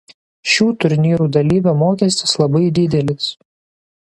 Šių 0.53 0.65
turnyrų 0.83 1.27
dalyvio 1.37 1.73
mokestis 1.83 2.35
labai 2.43 2.65
didelis. 2.81 3.29